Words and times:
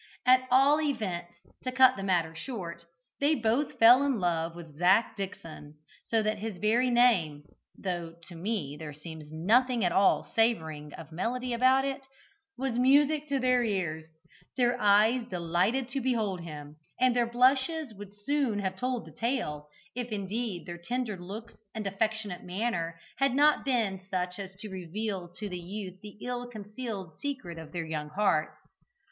At 0.25 0.47
all 0.49 0.81
events, 0.81 1.35
to 1.61 1.71
cut 1.71 1.95
the 1.95 2.01
matter 2.01 2.35
short, 2.35 2.85
they 3.19 3.35
both 3.35 3.77
fell 3.77 4.01
in 4.01 4.19
love 4.19 4.55
with 4.55 4.75
Zac 4.79 5.15
Dickson, 5.15 5.75
so 6.07 6.23
that 6.23 6.39
his 6.39 6.57
very 6.57 6.89
name 6.89 7.43
(though 7.77 8.15
to 8.23 8.35
me 8.35 8.75
there 8.75 8.93
seems 8.93 9.31
nothing 9.31 9.85
at 9.85 9.91
all 9.91 10.23
savouring 10.33 10.91
of 10.93 11.11
melody 11.11 11.53
about 11.53 11.85
it) 11.85 12.01
was 12.57 12.79
music 12.79 13.27
to 13.29 13.37
their 13.37 13.63
ears, 13.63 14.09
their 14.57 14.75
eyes 14.81 15.27
delighted 15.27 15.87
to 15.89 16.01
behold 16.01 16.41
him, 16.41 16.77
and 16.99 17.15
their 17.15 17.27
blushes 17.27 17.93
would 17.93 18.11
soon 18.11 18.57
have 18.57 18.75
told 18.75 19.05
the 19.05 19.11
tale, 19.11 19.67
if 19.93 20.11
indeed 20.11 20.65
their 20.65 20.79
tender 20.79 21.15
looks 21.15 21.53
and 21.75 21.85
affectionate 21.85 22.41
manner 22.41 22.99
had 23.17 23.35
not 23.35 23.63
been 23.63 24.01
such 24.09 24.39
as 24.39 24.55
to 24.55 24.67
reveal 24.67 25.27
to 25.27 25.47
the 25.47 25.59
youth 25.59 26.01
the 26.01 26.17
ill 26.23 26.47
concealed 26.49 27.19
secret 27.19 27.59
of 27.59 27.71
their 27.71 27.85
young 27.85 28.09
hearts. 28.09 28.57